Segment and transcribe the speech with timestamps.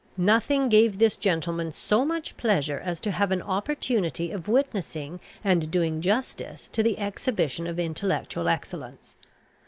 [0.17, 5.69] Nothing gave this gentleman so much pleasure as to have an opportunity of witnessing and
[5.69, 9.13] doing justice to the exhibition of intellectual excellence.